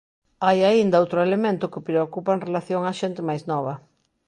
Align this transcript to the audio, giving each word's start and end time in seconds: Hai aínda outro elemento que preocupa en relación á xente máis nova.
Hai 0.45 0.59
aínda 0.63 1.01
outro 1.03 1.19
elemento 1.27 1.71
que 1.73 1.85
preocupa 1.89 2.31
en 2.33 2.43
relación 2.47 2.81
á 2.89 2.91
xente 3.01 3.21
máis 3.29 3.43
nova. 3.51 3.73